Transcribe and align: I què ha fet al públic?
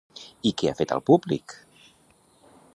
I 0.51 0.53
què 0.61 0.69
ha 0.69 0.73
fet 0.79 0.95
al 0.95 1.05
públic? 1.11 1.57